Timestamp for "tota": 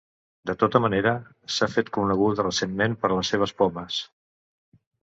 0.63-0.79